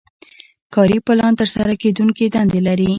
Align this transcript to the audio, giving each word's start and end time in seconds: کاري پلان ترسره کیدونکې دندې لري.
کاري 0.73 0.97
پلان 1.07 1.33
ترسره 1.41 1.73
کیدونکې 1.83 2.25
دندې 2.35 2.59
لري. 2.67 2.89